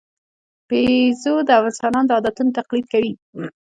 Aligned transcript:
بیزو 0.67 1.33
د 1.47 1.49
انسانانو 1.63 2.07
د 2.09 2.11
عادتونو 2.17 2.55
تقلید 2.59 2.85
کوي. 2.93 3.13